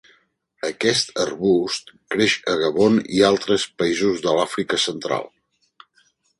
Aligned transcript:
Aquest 0.69 1.11
arbust 1.25 1.91
creix 2.15 2.35
a 2.53 2.57
Gabon 2.63 2.99
i 3.19 3.23
altres 3.29 3.69
països 3.83 4.27
de 4.27 4.37
l'Àfrica 4.41 4.83
central. 4.89 5.33